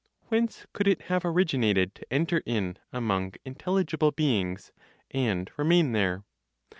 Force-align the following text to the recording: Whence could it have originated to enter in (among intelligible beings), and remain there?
Whence 0.29 0.65
could 0.73 0.87
it 0.87 1.03
have 1.13 1.23
originated 1.23 1.93
to 1.93 2.11
enter 2.11 2.41
in 2.47 2.79
(among 2.91 3.33
intelligible 3.45 4.09
beings), 4.11 4.71
and 5.11 5.51
remain 5.57 5.91
there? 5.91 6.23